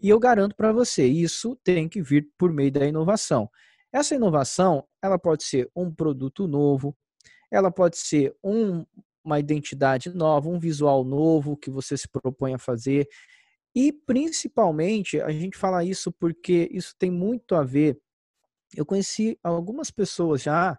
E 0.00 0.08
eu 0.08 0.18
garanto 0.18 0.54
para 0.54 0.72
você, 0.72 1.06
isso 1.06 1.56
tem 1.64 1.88
que 1.88 2.02
vir 2.02 2.28
por 2.38 2.52
meio 2.52 2.70
da 2.70 2.86
inovação. 2.86 3.48
Essa 3.92 4.14
inovação, 4.14 4.84
ela 5.02 5.18
pode 5.18 5.44
ser 5.44 5.70
um 5.74 5.92
produto 5.92 6.46
novo, 6.46 6.96
ela 7.50 7.70
pode 7.70 7.96
ser 7.96 8.34
um, 8.42 8.84
uma 9.24 9.38
identidade 9.40 10.10
nova, 10.10 10.48
um 10.48 10.58
visual 10.58 11.04
novo 11.04 11.56
que 11.56 11.70
você 11.70 11.96
se 11.96 12.08
propõe 12.08 12.54
a 12.54 12.58
fazer. 12.58 13.08
E 13.74 13.92
principalmente, 13.92 15.20
a 15.20 15.30
gente 15.30 15.56
fala 15.56 15.84
isso 15.84 16.12
porque 16.12 16.68
isso 16.72 16.94
tem 16.98 17.10
muito 17.10 17.54
a 17.54 17.64
ver. 17.64 17.98
Eu 18.76 18.86
conheci 18.86 19.38
algumas 19.42 19.90
pessoas 19.90 20.42
já 20.42 20.78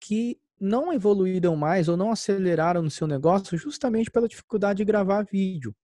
que 0.00 0.38
não 0.60 0.92
evoluíram 0.92 1.54
mais 1.56 1.88
ou 1.88 1.96
não 1.96 2.10
aceleraram 2.10 2.82
no 2.82 2.90
seu 2.90 3.06
negócio 3.06 3.56
justamente 3.58 4.10
pela 4.10 4.28
dificuldade 4.28 4.78
de 4.78 4.84
gravar 4.84 5.22
vídeo. 5.24 5.74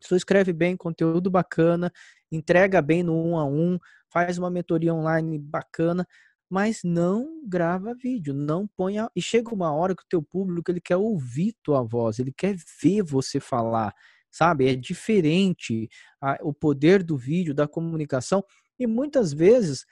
Pessoa 0.00 0.16
escreve 0.16 0.52
bem, 0.52 0.76
conteúdo 0.76 1.30
bacana, 1.30 1.90
entrega 2.30 2.80
bem 2.82 3.02
no 3.02 3.14
um 3.14 3.38
a 3.38 3.44
um, 3.44 3.78
faz 4.08 4.38
uma 4.38 4.50
mentoria 4.50 4.94
online 4.94 5.38
bacana, 5.38 6.06
mas 6.48 6.82
não 6.84 7.42
grava 7.46 7.94
vídeo, 7.94 8.32
não 8.32 8.68
põe 8.76 8.98
a... 8.98 9.10
e 9.16 9.22
chega 9.22 9.52
uma 9.52 9.72
hora 9.72 9.96
que 9.96 10.02
o 10.02 10.08
teu 10.08 10.22
público 10.22 10.70
ele 10.70 10.80
quer 10.80 10.96
ouvir 10.96 11.54
tua 11.62 11.82
voz, 11.82 12.18
ele 12.18 12.32
quer 12.32 12.54
ver 12.80 13.02
você 13.02 13.40
falar, 13.40 13.92
sabe? 14.30 14.68
É 14.68 14.76
diferente 14.76 15.88
a, 16.20 16.38
o 16.42 16.52
poder 16.52 17.02
do 17.02 17.16
vídeo, 17.16 17.54
da 17.54 17.66
comunicação 17.66 18.44
e 18.78 18.86
muitas 18.86 19.32
vezes 19.32 19.84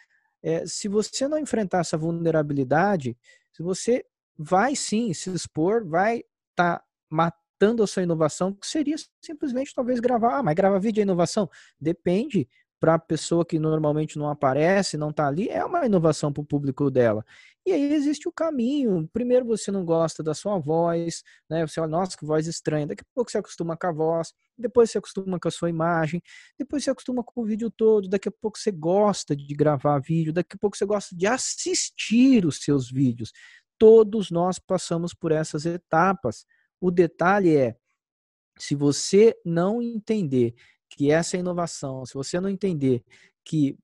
é, 0.45 0.67
se 0.67 0.89
você 0.89 1.27
não 1.27 1.39
enfrentar 1.39 1.79
essa 1.79 1.97
vulnerabilidade, 1.97 3.17
se 3.51 3.63
você 3.63 4.05
vai 4.37 4.77
sim 4.77 5.15
se 5.15 5.31
expor, 5.31 5.87
vai 5.89 6.19
estar 6.51 6.81
tá 6.81 6.85
matando 7.09 7.83
a 7.83 7.87
sua 7.87 8.03
inovação, 8.03 8.53
que 8.53 8.67
seria 8.67 8.97
simplesmente 9.23 9.75
talvez 9.75 10.01
gravar, 10.01 10.39
ah, 10.39 10.43
mas 10.43 10.55
gravar 10.55 10.79
vídeo 10.79 11.01
é 11.01 11.03
inovação? 11.03 11.49
Depende 11.81 12.47
para 12.81 12.95
a 12.95 12.99
pessoa 12.99 13.45
que 13.47 13.59
normalmente 13.59 14.19
não 14.19 14.29
aparece, 14.29 14.97
não 14.97 15.11
está 15.11 15.27
ali, 15.27 15.49
é 15.49 15.65
uma 15.65 15.87
inovação 15.87 16.33
para 16.33 16.43
o 16.43 16.45
público 16.45 16.91
dela. 16.91 17.25
E 17.67 17.73
aí 17.73 17.95
existe 17.95 18.29
o 18.29 18.33
caminho. 18.33 19.09
Primeiro 19.11 19.47
você 19.47 19.71
não 19.71 19.85
gosta 19.85 20.23
da 20.23 20.35
sua 20.35 20.59
voz, 20.59 21.23
né? 21.49 21.67
Você 21.67 21.81
olha, 21.81 21.89
nossa, 21.91 22.17
que 22.17 22.27
voz 22.27 22.47
estranha. 22.47 22.87
Daqui 22.87 23.03
a 23.03 23.07
pouco 23.15 23.31
você 23.31 23.39
acostuma 23.39 23.75
com 23.75 23.87
a 23.87 23.93
voz, 23.93 24.35
depois 24.59 24.91
você 24.91 24.99
acostuma 24.99 25.39
com 25.41 25.49
a 25.49 25.51
sua 25.51 25.71
imagem, 25.71 26.23
depois 26.59 26.85
você 26.85 26.91
acostuma 26.91 27.25
com 27.25 27.41
o 27.41 27.45
vídeo 27.45 27.71
todo, 27.71 28.07
daqui 28.07 28.29
a 28.29 28.33
pouco 28.33 28.59
você 28.59 28.71
gosta 28.71 29.35
de 29.35 29.55
gravar 29.55 29.99
vídeo, 30.01 30.33
daqui 30.33 30.57
a 30.57 30.59
pouco 30.59 30.77
você 30.77 30.85
gosta 30.85 31.17
de 31.17 31.27
assistir 31.27 32.45
os 32.45 32.59
seus 32.59 32.91
vídeos. 32.91 33.33
Todos 33.79 34.31
nós 34.31 34.59
passamos 34.59 35.15
por 35.15 35.33
essas 35.33 35.65
etapas. 35.65 36.45
O 36.81 36.91
detalhe 36.91 37.57
é, 37.57 37.77
se 38.59 38.75
você 38.75 39.35
não 39.45 39.81
entender 39.81 40.55
que 40.97 41.11
essa 41.11 41.37
inovação, 41.37 42.07
se 42.07 42.15
você 42.15 42.39
não 42.41 42.49
entender 42.49 43.03
que 43.45 43.77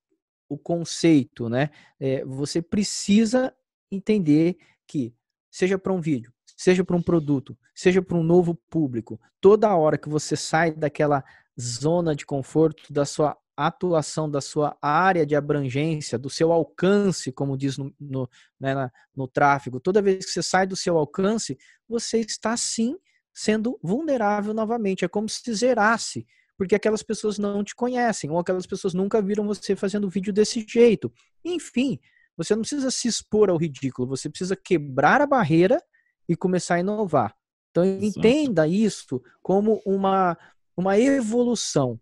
o 0.48 0.56
conceito, 0.56 1.48
né, 1.48 1.70
é, 1.98 2.24
você 2.24 2.62
precisa 2.62 3.52
entender 3.90 4.56
que, 4.86 5.12
seja 5.50 5.76
para 5.76 5.92
um 5.92 6.00
vídeo, 6.00 6.32
seja 6.56 6.84
para 6.84 6.96
um 6.96 7.02
produto, 7.02 7.58
seja 7.74 8.00
para 8.00 8.16
um 8.16 8.22
novo 8.22 8.54
público, 8.68 9.20
toda 9.40 9.74
hora 9.74 9.98
que 9.98 10.08
você 10.08 10.36
sai 10.36 10.70
daquela 10.72 11.24
zona 11.60 12.14
de 12.14 12.24
conforto, 12.24 12.92
da 12.92 13.04
sua 13.04 13.36
atuação, 13.56 14.30
da 14.30 14.40
sua 14.40 14.76
área 14.80 15.26
de 15.26 15.34
abrangência, 15.34 16.18
do 16.18 16.30
seu 16.30 16.52
alcance, 16.52 17.32
como 17.32 17.58
diz 17.58 17.76
no, 17.76 17.92
no, 17.98 18.28
né, 18.58 18.74
na, 18.74 18.92
no 19.14 19.26
tráfego, 19.26 19.80
toda 19.80 20.00
vez 20.00 20.24
que 20.24 20.30
você 20.30 20.42
sai 20.42 20.66
do 20.66 20.76
seu 20.76 20.96
alcance, 20.96 21.58
você 21.88 22.20
está 22.20 22.56
sim 22.56 22.96
sendo 23.32 23.78
vulnerável 23.82 24.54
novamente. 24.54 25.04
É 25.04 25.08
como 25.08 25.28
se 25.28 25.52
zerasse 25.52 26.26
porque 26.60 26.74
aquelas 26.74 27.02
pessoas 27.02 27.38
não 27.38 27.64
te 27.64 27.74
conhecem, 27.74 28.28
ou 28.28 28.38
aquelas 28.38 28.66
pessoas 28.66 28.92
nunca 28.92 29.22
viram 29.22 29.46
você 29.46 29.74
fazendo 29.74 30.10
vídeo 30.10 30.30
desse 30.30 30.62
jeito. 30.68 31.10
Enfim, 31.42 31.98
você 32.36 32.54
não 32.54 32.60
precisa 32.60 32.90
se 32.90 33.08
expor 33.08 33.48
ao 33.48 33.56
ridículo, 33.56 34.06
você 34.06 34.28
precisa 34.28 34.54
quebrar 34.54 35.22
a 35.22 35.26
barreira 35.26 35.82
e 36.28 36.36
começar 36.36 36.74
a 36.74 36.80
inovar. 36.80 37.34
Então 37.70 37.82
entenda 37.82 38.68
isso 38.68 39.22
como 39.40 39.80
uma, 39.86 40.36
uma 40.76 40.98
evolução. 40.98 41.98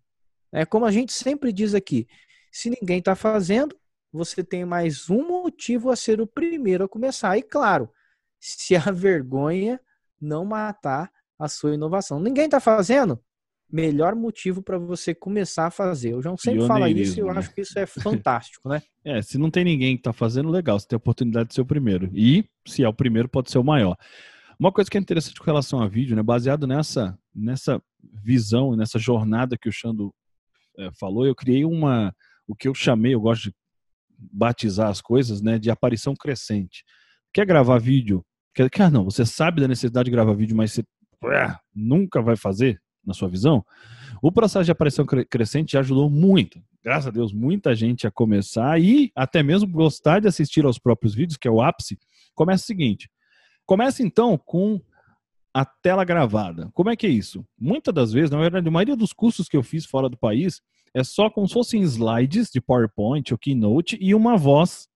É 0.51 0.67
como 0.67 0.85
a 0.87 0.91
gente 0.91 1.13
sempre 1.13 1.53
diz 1.53 1.73
aqui: 1.73 2.09
se 2.51 2.69
ninguém 2.69 2.99
está 2.99 3.15
fazendo, 3.15 3.79
você 4.13 4.43
tem 4.43 4.65
mais 4.65 5.09
um 5.09 5.25
motivo 5.25 5.89
a 5.89 5.95
ser 5.95 6.21
o 6.21 6.27
primeiro 6.27 6.83
a 6.83 6.89
começar. 6.89 7.39
E 7.39 7.43
claro, 7.43 7.89
se 8.41 8.75
a 8.75 8.81
vergonha 8.91 9.81
não 10.21 10.45
matar 10.45 11.13
a 11.39 11.47
sua 11.47 11.75
inovação. 11.75 12.19
Ninguém 12.19 12.47
está 12.47 12.59
fazendo? 12.59 13.23
Melhor 13.71 14.15
motivo 14.15 14.63
para 14.63 14.79
você 14.79 15.15
começar 15.15 15.67
a 15.67 15.71
fazer. 15.71 16.15
O 16.15 16.23
João 16.23 16.37
sempre 16.37 16.67
fala 16.67 16.89
isso 16.89 17.19
e 17.19 17.21
eu 17.21 17.33
né? 17.33 17.39
acho 17.39 17.55
que 17.55 17.61
isso 17.61 17.79
é 17.79 17.85
fantástico, 17.87 18.69
né? 18.69 18.83
É, 19.05 19.21
se 19.21 19.37
não 19.37 19.51
tem 19.51 19.65
ninguém 19.65 19.95
que 19.95 20.01
está 20.01 20.13
fazendo, 20.13 20.49
legal, 20.49 20.79
você 20.79 20.87
tem 20.87 20.97
a 20.97 20.99
oportunidade 20.99 21.51
de 21.51 21.55
ser 21.55 21.61
o 21.61 21.67
primeiro. 21.67 22.11
E, 22.15 22.45
se 22.67 22.83
é 22.83 22.89
o 22.89 22.95
primeiro, 22.95 23.29
pode 23.29 23.51
ser 23.51 23.59
o 23.59 23.65
maior. 23.65 23.97
Uma 24.59 24.73
coisa 24.73 24.91
que 24.91 24.97
é 24.97 25.01
interessante 25.01 25.39
com 25.39 25.45
relação 25.45 25.81
a 25.81 25.87
vídeo, 25.87 26.17
né, 26.17 26.23
baseado 26.23 26.67
nessa, 26.67 27.17
nessa 27.35 27.81
visão, 28.03 28.75
nessa 28.75 28.99
jornada 28.99 29.57
que 29.57 29.69
o 29.69 29.73
Xando 29.73 30.13
é, 30.79 30.91
falou, 30.99 31.27
eu 31.27 31.35
criei 31.35 31.65
uma, 31.65 32.15
o 32.47 32.57
que 32.57 32.67
eu 32.67 32.75
chamei, 32.75 33.15
eu 33.15 33.21
gosto 33.21 33.51
de 33.51 33.55
batizar 34.19 34.89
as 34.89 35.01
coisas, 35.01 35.41
né, 35.43 35.59
de 35.59 35.71
aparição 35.71 36.15
crescente. 36.15 36.85
Quer 37.33 37.47
gravar 37.47 37.79
vídeo? 37.79 38.25
Quer, 38.55 38.69
quer 38.71 38.91
não, 38.91 39.05
você 39.05 39.25
sabe 39.25 39.61
da 39.61 39.69
necessidade 39.69 40.07
de 40.07 40.11
gravar 40.11 40.33
vídeo, 40.33 40.57
mas 40.57 40.73
você 40.73 40.83
ué, 41.23 41.57
nunca 41.75 42.21
vai 42.21 42.37
fazer? 42.37 42.81
Na 43.09 43.15
sua 43.15 43.29
visão? 43.29 43.65
O 44.23 44.31
processo 44.31 44.65
de 44.65 44.71
aparição 44.71 45.07
crescente 45.07 45.73
já 45.73 45.81
ajudou 45.81 46.11
muito, 46.11 46.61
graças 46.85 47.07
a 47.07 47.11
Deus, 47.11 47.33
muita 47.33 47.75
gente 47.75 48.07
a 48.07 48.11
começar 48.11 48.81
e 48.81 49.11
até 49.15 49.43
mesmo 49.43 49.69
gostar 49.69 50.21
de 50.21 50.29
assistir 50.29 50.65
aos 50.65 50.79
próprios 50.79 51.15
vídeos, 51.15 51.37
que 51.37 51.49
é 51.49 51.51
o 51.51 51.61
ápice. 51.61 51.99
Começa 52.35 52.65
o 52.65 52.67
seguinte: 52.67 53.11
começa 53.67 54.03
então 54.03 54.37
com 54.39 54.81
a 55.53 55.65
tela 55.65 56.05
gravada. 56.05 56.71
Como 56.73 56.91
é 56.91 56.97
que 56.97 57.07
é 57.07 57.11
isso? 57.11 57.45
Muitas 57.59 57.95
das 57.95 58.13
vezes, 58.13 58.31
na 58.31 58.39
verdade, 58.39 58.69
a 58.69 58.71
maioria 58.71 58.97
dos 58.97 59.13
cursos 59.13 59.49
que 59.49 59.57
eu 59.57 59.63
fiz 59.63 59.87
fora 59.87 60.09
do 60.09 60.17
país 60.17 60.61
é 60.95 61.03
só 61.03 61.29
como 61.31 61.49
se 61.49 61.55
fossem 61.55 61.83
slides 61.83 62.51
de 62.51 62.61
PowerPoint 62.61 63.33
ou 63.33 63.39
Keynote 63.39 63.99
e 64.01 64.15
uma 64.15 64.37
voz 64.37 64.89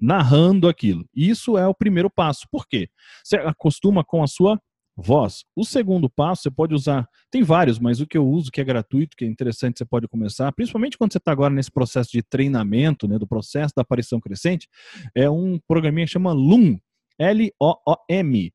narrando 0.00 0.68
aquilo. 0.68 1.04
Isso 1.14 1.56
é 1.56 1.66
o 1.66 1.74
primeiro 1.74 2.10
passo. 2.10 2.46
Por 2.50 2.66
quê? 2.66 2.88
Você 3.22 3.36
acostuma 3.36 4.04
com 4.04 4.22
a 4.22 4.26
sua 4.26 4.60
voz. 4.96 5.44
O 5.56 5.64
segundo 5.64 6.08
passo, 6.08 6.42
você 6.42 6.50
pode 6.50 6.74
usar, 6.74 7.08
tem 7.30 7.42
vários, 7.42 7.78
mas 7.78 8.00
o 8.00 8.06
que 8.06 8.16
eu 8.16 8.26
uso, 8.26 8.50
que 8.50 8.60
é 8.60 8.64
gratuito, 8.64 9.16
que 9.16 9.24
é 9.24 9.28
interessante, 9.28 9.78
você 9.78 9.84
pode 9.84 10.06
começar, 10.08 10.50
principalmente 10.52 10.96
quando 10.96 11.12
você 11.12 11.18
está 11.18 11.32
agora 11.32 11.52
nesse 11.52 11.70
processo 11.70 12.10
de 12.12 12.22
treinamento, 12.22 13.08
né, 13.08 13.18
do 13.18 13.26
processo 13.26 13.72
da 13.76 13.82
aparição 13.82 14.20
crescente, 14.20 14.68
é 15.14 15.28
um 15.28 15.58
programinha 15.66 16.06
que 16.06 16.12
chama 16.12 16.32
Loom, 16.32 16.78
L-O-O-M. 17.18 18.52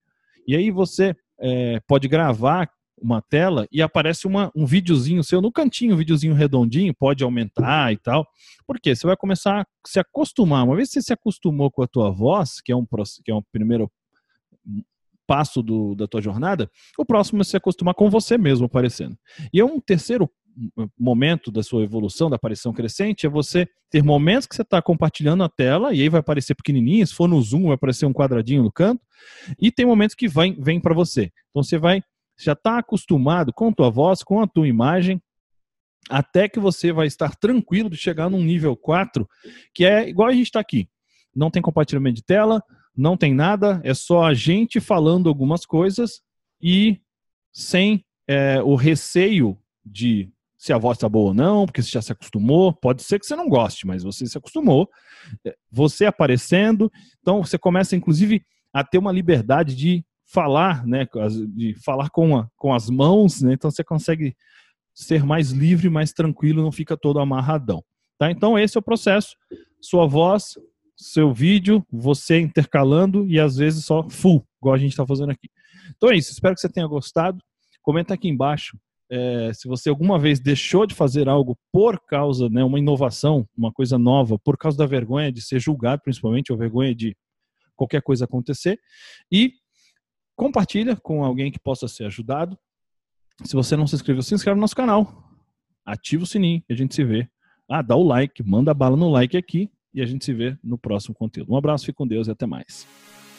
E 0.47 0.55
aí 0.55 0.71
você 0.71 1.15
é, 1.39 1.79
pode 1.87 2.07
gravar 2.07 2.69
uma 3.01 3.21
tela 3.21 3.67
e 3.71 3.81
aparece 3.81 4.27
uma, 4.27 4.51
um 4.55 4.65
videozinho 4.65 5.23
seu 5.23 5.41
no 5.41 5.51
cantinho, 5.51 5.95
um 5.95 5.97
videozinho 5.97 6.33
redondinho, 6.33 6.93
pode 6.93 7.23
aumentar 7.23 7.93
e 7.93 7.97
tal. 7.97 8.27
Por 8.67 8.79
quê? 8.79 8.95
Você 8.95 9.07
vai 9.07 9.15
começar 9.15 9.61
a 9.61 9.65
se 9.87 9.99
acostumar. 9.99 10.65
Uma 10.65 10.75
vez 10.75 10.89
que 10.89 10.95
você 10.95 11.01
se 11.01 11.13
acostumou 11.13 11.71
com 11.71 11.81
a 11.81 11.87
tua 11.87 12.11
voz, 12.11 12.61
que 12.61 12.71
é 12.71 12.75
um, 12.75 12.85
que 13.23 13.31
é 13.31 13.35
um 13.35 13.41
primeiro 13.51 13.89
passo 15.29 15.61
do, 15.61 15.93
da 15.93 16.07
tua 16.07 16.19
jornada, 16.19 16.67
o 16.97 17.05
próximo 17.05 17.41
é 17.41 17.43
se 17.43 17.55
acostumar 17.55 17.93
com 17.93 18.09
você 18.09 18.35
mesmo 18.35 18.65
aparecendo. 18.65 19.15
E 19.53 19.59
é 19.59 19.63
um 19.63 19.79
terceiro 19.79 20.27
momento 20.99 21.51
da 21.51 21.61
sua 21.61 21.83
evolução, 21.83 22.31
da 22.31 22.35
aparição 22.35 22.73
crescente, 22.73 23.27
é 23.27 23.29
você 23.29 23.67
ter 23.91 24.03
momentos 24.03 24.47
que 24.47 24.55
você 24.55 24.63
está 24.63 24.81
compartilhando 24.81 25.43
a 25.43 25.47
tela, 25.47 25.93
e 25.93 26.01
aí 26.01 26.09
vai 26.09 26.19
aparecer 26.19 26.55
pequenininho, 26.55 27.05
se 27.05 27.13
for 27.13 27.29
no 27.29 27.39
Zoom 27.39 27.65
vai 27.65 27.75
aparecer 27.75 28.07
um 28.07 28.11
quadradinho 28.11 28.63
no 28.63 28.71
canto, 28.71 29.03
e 29.61 29.71
tem 29.71 29.85
momentos 29.85 30.15
que 30.15 30.27
vem, 30.27 30.59
vem 30.59 30.79
para 30.79 30.95
você. 30.95 31.31
Então 31.51 31.61
você 31.61 31.77
vai 31.77 32.01
já 32.41 32.53
está 32.53 32.79
acostumado 32.79 33.53
com 33.53 33.67
a 33.67 33.73
tua 33.73 33.89
voz, 33.89 34.23
com 34.23 34.41
a 34.41 34.47
tua 34.47 34.67
imagem, 34.67 35.21
até 36.09 36.49
que 36.49 36.59
você 36.59 36.91
vai 36.91 37.05
estar 37.05 37.35
tranquilo 37.35 37.89
de 37.89 37.97
chegar 37.97 38.29
num 38.29 38.41
nível 38.41 38.75
4, 38.75 39.29
que 39.73 39.85
é 39.85 40.09
igual 40.09 40.29
a 40.29 40.33
gente 40.33 40.45
está 40.45 40.59
aqui. 40.59 40.89
Não 41.35 41.51
tem 41.51 41.61
compartilhamento 41.61 42.15
de 42.15 42.23
tela, 42.23 42.63
não 42.95 43.15
tem 43.15 43.33
nada, 43.33 43.81
é 43.83 43.93
só 43.93 44.23
a 44.23 44.33
gente 44.33 44.79
falando 44.79 45.29
algumas 45.29 45.65
coisas 45.65 46.21
e 46.61 46.99
sem 47.51 48.03
é, 48.27 48.61
o 48.61 48.75
receio 48.75 49.57
de 49.85 50.29
se 50.57 50.73
a 50.73 50.77
voz 50.77 50.97
está 50.97 51.07
boa 51.07 51.29
ou 51.29 51.33
não, 51.33 51.65
porque 51.65 51.81
você 51.81 51.89
já 51.89 52.01
se 52.01 52.11
acostumou. 52.11 52.73
Pode 52.73 53.01
ser 53.01 53.17
que 53.17 53.25
você 53.25 53.35
não 53.35 53.47
goste, 53.47 53.87
mas 53.87 54.03
você 54.03 54.25
se 54.25 54.37
acostumou. 54.37 54.89
É, 55.45 55.55
você 55.71 56.05
aparecendo, 56.05 56.91
então 57.21 57.41
você 57.43 57.57
começa, 57.57 57.95
inclusive, 57.95 58.43
a 58.73 58.83
ter 58.83 58.97
uma 58.97 59.11
liberdade 59.11 59.73
de 59.73 60.03
falar, 60.25 60.85
né, 60.85 61.07
de 61.55 61.73
falar 61.83 62.09
com, 62.09 62.37
a, 62.37 62.47
com 62.55 62.73
as 62.73 62.89
mãos, 62.89 63.41
né, 63.41 63.53
então 63.53 63.71
você 63.71 63.83
consegue 63.83 64.35
ser 64.93 65.23
mais 65.23 65.51
livre, 65.51 65.89
mais 65.89 66.11
tranquilo, 66.11 66.61
não 66.61 66.71
fica 66.71 66.97
todo 66.97 67.19
amarradão. 67.19 67.83
Tá? 68.17 68.29
Então 68.29 68.59
esse 68.59 68.77
é 68.77 68.79
o 68.79 68.83
processo. 68.83 69.35
Sua 69.81 70.05
voz, 70.05 70.55
seu 70.99 71.33
vídeo, 71.33 71.85
você 71.89 72.39
intercalando 72.41 73.25
e 73.25 73.39
às 73.39 73.55
vezes 73.55 73.85
só 73.85 74.07
full, 74.09 74.45
igual 74.61 74.75
a 74.75 74.77
gente 74.77 74.91
está 74.91 75.07
fazendo 75.07 75.31
aqui. 75.31 75.49
Então 75.95 76.11
é 76.11 76.17
isso, 76.17 76.31
espero 76.31 76.53
que 76.53 76.59
você 76.59 76.67
tenha 76.67 76.85
gostado. 76.85 77.41
Comenta 77.81 78.13
aqui 78.13 78.27
embaixo 78.27 78.77
é, 79.09 79.51
se 79.53 79.67
você 79.67 79.89
alguma 79.89 80.19
vez 80.19 80.39
deixou 80.39 80.85
de 80.85 80.93
fazer 80.93 81.29
algo 81.29 81.57
por 81.71 81.99
causa, 82.05 82.49
né, 82.49 82.63
uma 82.63 82.77
inovação, 82.77 83.47
uma 83.57 83.71
coisa 83.71 83.97
nova, 83.97 84.37
por 84.37 84.57
causa 84.57 84.77
da 84.77 84.85
vergonha 84.85 85.31
de 85.31 85.41
ser 85.41 85.59
julgado, 85.59 86.01
principalmente, 86.03 86.51
ou 86.51 86.57
vergonha 86.57 86.93
de 86.93 87.15
qualquer 87.75 88.01
coisa 88.01 88.25
acontecer. 88.25 88.77
E 89.31 89.53
compartilha 90.35 90.97
com 90.97 91.23
alguém 91.23 91.49
que 91.49 91.59
possa 91.59 91.87
ser 91.87 92.05
ajudado. 92.05 92.59
Se 93.45 93.55
você 93.55 93.77
não 93.77 93.87
se 93.87 93.95
inscreveu, 93.95 94.21
se 94.21 94.35
inscreve 94.35 94.55
no 94.55 94.61
nosso 94.61 94.75
canal. 94.75 95.31
Ativa 95.85 96.23
o 96.23 96.27
sininho 96.27 96.61
e 96.69 96.73
a 96.73 96.75
gente 96.75 96.93
se 96.93 97.03
vê. 97.03 97.27
Ah, 97.69 97.81
dá 97.81 97.95
o 97.95 98.03
like, 98.03 98.43
manda 98.43 98.73
bala 98.73 98.97
no 98.97 99.09
like 99.09 99.37
aqui 99.37 99.71
e 99.93 100.01
a 100.01 100.05
gente 100.05 100.25
se 100.25 100.33
vê 100.33 100.57
no 100.63 100.77
próximo 100.77 101.15
conteúdo. 101.15 101.53
Um 101.53 101.57
abraço, 101.57 101.85
fique 101.85 101.97
com 101.97 102.07
Deus 102.07 102.27
e 102.27 102.31
até 102.31 102.45
mais. 102.45 102.87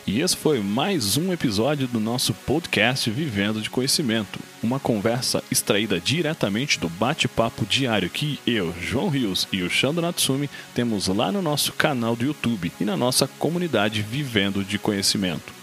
E 0.07 0.21
esse 0.21 0.37
foi 0.37 0.61
mais 0.61 1.17
um 1.17 1.33
episódio 1.33 1.87
do 1.87 2.01
nosso 2.01 2.33
podcast 2.33 3.09
Vivendo 3.11 3.61
de 3.61 3.69
Conhecimento, 3.69 4.41
uma 4.63 4.81
conversa 4.81 5.45
extraída 5.51 6.01
diretamente 6.01 6.81
do 6.81 6.89
bate-papo 6.89 7.67
diário 7.67 8.09
que 8.09 8.41
eu, 8.47 8.75
João 8.81 9.09
Rios 9.09 9.47
e 9.53 9.63
o 9.63 9.69
Shando 9.69 10.01
Natsumi 10.01 10.49
temos 10.75 11.07
lá 11.07 11.31
no 11.31 11.43
nosso 11.43 11.73
canal 11.75 12.17
do 12.17 12.25
YouTube 12.25 12.73
e 12.81 12.85
na 12.85 12.97
nossa 12.97 13.29
comunidade 13.29 14.01
Vivendo 14.01 14.65
de 14.65 14.79
Conhecimento. 14.79 15.60